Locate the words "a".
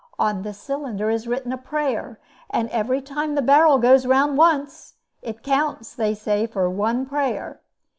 1.53-1.59